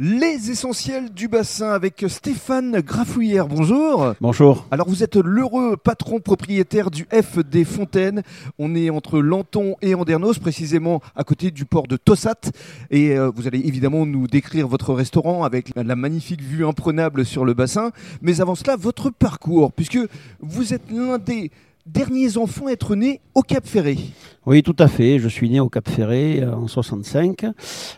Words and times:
Les 0.00 0.52
essentiels 0.52 1.12
du 1.12 1.26
bassin 1.26 1.70
avec 1.72 2.04
Stéphane 2.06 2.82
Grafouillère. 2.82 3.48
Bonjour. 3.48 4.14
Bonjour. 4.20 4.64
Alors 4.70 4.88
vous 4.88 5.02
êtes 5.02 5.16
l'heureux 5.16 5.76
patron 5.76 6.20
propriétaire 6.20 6.92
du 6.92 7.04
F 7.12 7.40
des 7.40 7.64
Fontaines. 7.64 8.22
On 8.60 8.76
est 8.76 8.90
entre 8.90 9.18
Lanton 9.18 9.74
et 9.82 9.96
Andernos, 9.96 10.38
précisément 10.38 11.02
à 11.16 11.24
côté 11.24 11.50
du 11.50 11.64
port 11.64 11.88
de 11.88 11.96
Tossat. 11.96 12.52
Et 12.92 13.18
euh, 13.18 13.32
vous 13.34 13.48
allez 13.48 13.58
évidemment 13.58 14.06
nous 14.06 14.28
décrire 14.28 14.68
votre 14.68 14.94
restaurant 14.94 15.42
avec 15.42 15.72
la 15.74 15.96
magnifique 15.96 16.42
vue 16.42 16.64
imprenable 16.64 17.26
sur 17.26 17.44
le 17.44 17.54
bassin. 17.54 17.90
Mais 18.22 18.40
avant 18.40 18.54
cela, 18.54 18.76
votre 18.76 19.10
parcours, 19.10 19.72
puisque 19.72 19.98
vous 20.38 20.74
êtes 20.74 20.92
l'un 20.92 21.18
des 21.18 21.50
derniers 21.88 22.36
enfants 22.36 22.66
à 22.66 22.72
être 22.72 22.94
nés 22.94 23.20
au 23.34 23.42
Cap 23.42 23.66
Ferré. 23.66 23.98
Oui, 24.46 24.62
tout 24.62 24.76
à 24.78 24.88
fait. 24.88 25.18
Je 25.18 25.28
suis 25.28 25.50
né 25.50 25.60
au 25.60 25.68
Cap 25.68 25.88
Ferré 25.88 26.40
euh, 26.40 26.54
en 26.54 26.68
65. 26.68 27.46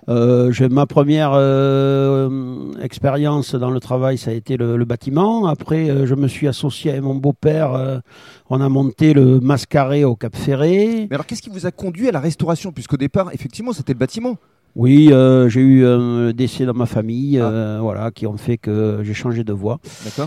Euh, 0.08 0.50
j'ai 0.52 0.68
ma 0.68 0.86
première 0.86 1.32
euh, 1.34 2.72
expérience 2.82 3.54
dans 3.54 3.70
le 3.70 3.80
travail, 3.80 4.18
ça 4.18 4.30
a 4.30 4.34
été 4.34 4.56
le, 4.56 4.76
le 4.76 4.84
bâtiment. 4.84 5.46
Après, 5.46 5.90
euh, 5.90 6.06
je 6.06 6.14
me 6.14 6.28
suis 6.28 6.48
associé 6.48 6.90
avec 6.92 7.02
mon 7.02 7.14
beau-père. 7.14 8.00
on 8.48 8.60
a 8.60 8.68
monté 8.68 9.12
le 9.12 9.40
Mascaré 9.40 10.04
au 10.04 10.16
Cap 10.16 10.34
Ferré. 10.36 11.06
Mais 11.10 11.14
alors 11.14 11.26
qu'est-ce 11.26 11.42
qui 11.42 11.50
vous 11.50 11.66
a 11.66 11.70
conduit 11.70 12.08
à 12.08 12.12
la 12.12 12.20
restauration? 12.20 12.72
Puisqu'au 12.72 12.96
départ, 12.96 13.30
effectivement, 13.32 13.72
c'était 13.72 13.92
le 13.92 13.98
bâtiment. 13.98 14.36
Oui, 14.76 15.08
euh, 15.12 15.48
j'ai 15.48 15.60
eu 15.60 15.84
un 15.84 16.32
décès 16.32 16.64
dans 16.64 16.74
ma 16.74 16.86
famille, 16.86 17.40
euh, 17.40 17.78
voilà, 17.80 18.12
qui 18.12 18.26
ont 18.26 18.36
fait 18.36 18.56
que 18.56 19.00
j'ai 19.02 19.14
changé 19.14 19.42
de 19.42 19.52
voie. 19.52 19.80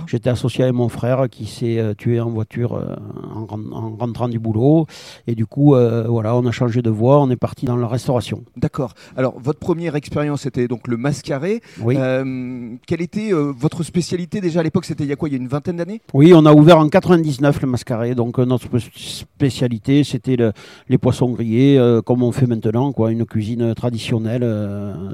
J'étais 0.06 0.30
associé 0.30 0.66
avec 0.66 0.76
mon 0.76 0.90
frère 0.90 1.28
qui 1.32 1.46
s'est 1.46 1.82
tué 1.98 2.20
en 2.20 2.30
voiture 2.30 2.74
euh, 2.74 2.96
en, 3.44 3.56
ren- 3.56 3.72
en 3.72 3.96
rentrant 3.96 4.28
du 4.30 4.40
boulot. 4.40 4.86
Et 5.28 5.36
du 5.36 5.46
coup, 5.46 5.76
euh, 5.76 6.06
voilà, 6.08 6.36
on 6.36 6.46
a 6.46 6.52
changé 6.52 6.82
de 6.82 6.90
voie, 6.90 7.22
on 7.22 7.30
est 7.30 7.36
parti 7.36 7.66
dans 7.66 7.76
la 7.76 7.88
restauration. 7.88 8.44
D'accord. 8.58 8.94
Alors, 9.18 9.36
votre 9.40 9.60
première 9.60 9.96
expérience 9.96 10.46
était 10.46 10.68
donc 10.68 10.88
le 10.88 10.98
mascaré. 10.98 11.62
Oui. 11.82 11.96
Euh, 11.98 12.76
quelle 12.88 13.02
était 13.02 13.34
euh, 13.34 13.52
votre 13.58 13.84
spécialité 13.84 14.42
déjà 14.42 14.62
à 14.62 14.64
l'époque? 14.64 14.86
C'était 14.86 15.04
il 15.04 15.10
y 15.10 15.14
a 15.14 15.16
quoi? 15.16 15.30
Il 15.30 15.34
y 15.34 15.36
a 15.36 15.40
une 15.40 15.48
vingtaine 15.48 15.78
d'années? 15.78 16.02
Oui, 16.14 16.34
on 16.36 16.46
a 16.46 16.54
ouvert 16.54 16.78
en 16.80 16.90
99 16.90 17.62
le 17.62 17.68
Mascaré. 17.68 18.16
Donc 18.16 18.38
notre 18.40 18.68
spé- 18.80 19.24
spécialité, 19.38 20.04
c'était 20.04 20.36
le- 20.36 20.54
les 20.90 20.98
poissons 20.98 21.30
grillés, 21.32 21.80
comme 22.06 22.24
on 22.24 22.32
fait 22.32 22.48
maintenant, 22.48 22.92
quoi, 22.92 23.12
une 23.12 23.26
cuisine 23.26 23.74
traditionnelle, 23.76 24.44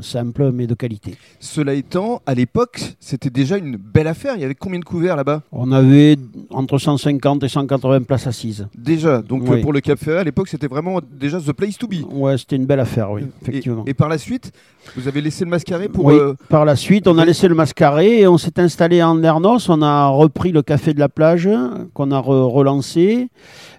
simple 0.02 0.52
mais 0.52 0.68
de 0.68 0.74
qualité. 0.74 1.16
Cela 1.40 1.74
étant, 1.74 2.22
à 2.26 2.34
l'époque, 2.36 2.96
c'était 3.00 3.30
déjà 3.30 3.58
une 3.58 3.78
belle 3.78 4.08
affaire. 4.08 4.34
Il 4.36 4.42
y 4.42 4.44
avait 4.44 4.56
combien 4.56 4.80
de 4.80 4.86
couverts 4.86 5.16
là-bas? 5.16 5.42
On 5.52 5.72
avait 5.72 6.18
entre 6.50 6.78
150 6.78 7.44
et 7.44 7.48
180 7.48 8.02
places 8.04 8.19
assises. 8.28 8.68
Déjà. 8.78 9.22
Donc, 9.22 9.44
Oui. 9.48 9.62
pour 9.62 9.74
le 9.74 9.82
Cap 9.82 10.00
Ferret, 10.00 10.20
à 10.20 10.24
l'époque, 10.24 10.48
c'était 10.48 10.68
vraiment 10.68 11.00
déjà 11.12 11.40
the 11.40 11.52
place 11.54 11.78
to 11.78 11.88
be. 11.88 11.96
Ouais, 12.12 12.38
c'était 12.38 12.56
une 12.56 12.66
belle 12.66 12.80
affaire, 12.80 13.12
oui, 13.12 13.24
effectivement. 13.42 13.84
et 13.88 13.94
par 13.94 14.10
la 14.10 14.18
suite, 14.18 14.52
vous 14.96 15.08
avez 15.08 15.22
laissé 15.22 15.44
le 15.46 15.50
mascaré 15.52 15.88
pour. 15.90 16.06
Oui, 16.06 16.16
euh, 16.16 16.34
par 16.50 16.66
la 16.66 16.76
suite, 16.76 17.08
on 17.08 17.18
a 17.18 17.26
laissé 17.26 17.48
le 17.48 17.56
Mascaré 17.56 18.22
et 18.22 18.28
on 18.28 18.38
s'est 18.38 18.60
installé 18.60 19.04
en 19.04 19.22
Ernos. 19.24 19.70
On 19.70 19.82
a 19.82 20.08
repris 20.08 20.52
le 20.52 20.62
café 20.62 20.94
de 20.94 21.00
la 21.00 21.10
plage 21.10 21.50
qu'on 21.94 22.12
a 22.12 22.20
re- 22.20 22.50
relancé. 22.52 23.28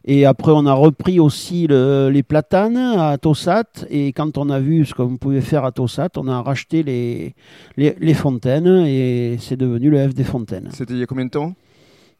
Et 0.05 0.24
après, 0.24 0.52
on 0.55 0.66
a 0.66 0.72
repris 0.72 1.18
aussi 1.20 1.66
le- 1.66 2.11
les 2.12 2.22
platanes 2.22 2.77
à 2.77 3.18
Tossat. 3.18 3.64
Et 3.91 4.12
quand 4.12 4.38
on 4.38 4.48
a 4.50 4.58
vu 4.61 4.84
ce 4.86 4.94
qu'on 4.94 5.16
pouvait 5.16 5.41
faire 5.41 5.64
à 5.64 5.72
Tossat, 5.72 6.08
on 6.16 6.28
a 6.28 6.41
racheté 6.42 6.83
les, 6.83 7.34
les, 7.77 7.96
les 8.00 8.14
fontaines 8.14 8.84
et 8.86 9.36
c'est 9.41 9.56
devenu 9.56 9.91
le 9.91 10.08
F 10.08 10.14
des 10.14 10.24
fontaines. 10.24 10.68
C'était 10.72 10.94
il 10.94 11.00
y 11.00 11.02
a 11.02 11.06
combien 11.06 11.24
de 11.27 11.30
temps? 11.30 11.55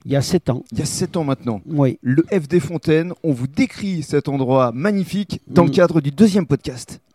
Il 0.07 0.13
y 0.13 0.17
a 0.17 0.23
sept 0.23 0.49
ans. 0.49 0.65
Il 0.73 0.79
y 0.79 0.83
a 0.83 0.87
7 0.87 1.17
ans 1.19 1.25
maintenant. 1.25 1.61
Oui. 1.67 1.99
Le 2.01 2.25
F 2.33 2.49
des 2.49 2.61
Fontaines, 2.61 3.13
on 3.23 3.33
vous 3.33 3.47
décrit 3.47 4.03
cet 4.03 4.29
endroit 4.29 4.73
magnifique 4.73 5.41
dans 5.47 5.65
le 5.65 5.71
cadre 5.71 6.01
du 6.01 6.11
deuxième 6.11 6.47
podcast. 6.47 7.01